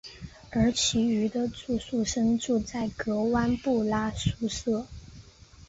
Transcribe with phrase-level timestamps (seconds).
[0.49, 4.87] 而其余的住宿生住在格湾布拉宿舍。